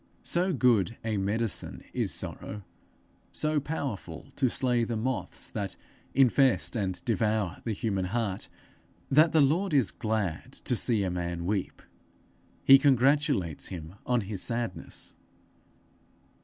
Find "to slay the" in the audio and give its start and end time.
4.35-4.97